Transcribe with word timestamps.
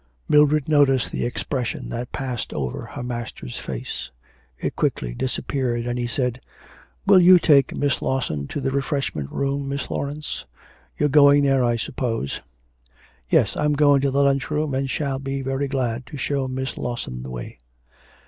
Mildred 0.27 0.67
noticed 0.67 1.11
the 1.11 1.25
expression 1.25 1.89
that 1.89 2.11
passed 2.11 2.55
over 2.55 2.87
her 2.87 3.03
master's 3.03 3.59
face. 3.59 4.09
It 4.59 4.75
quickly 4.75 5.13
disappeared, 5.13 5.85
and 5.85 5.99
he 5.99 6.07
said, 6.07 6.41
'Will 7.05 7.19
you 7.19 7.37
take 7.37 7.77
Miss 7.77 8.01
Lawson 8.01 8.47
to 8.47 8.59
the 8.59 8.71
refreshment 8.71 9.29
room, 9.31 9.69
Miss 9.69 9.91
Laurence? 9.91 10.47
You're 10.97 11.07
going 11.09 11.43
there 11.43 11.63
I 11.63 11.75
suppose.' 11.75 12.41
'Yes, 13.29 13.55
I'm 13.55 13.73
going 13.73 14.01
to 14.01 14.09
the 14.09 14.23
lunch 14.23 14.49
room, 14.49 14.73
and 14.73 14.89
shall 14.89 15.19
be 15.19 15.43
very 15.43 15.67
glad 15.67 16.07
to 16.07 16.17
show 16.17 16.47
Miss 16.47 16.79
Lawson 16.79 17.21
the 17.21 17.29
way.' 17.29 17.59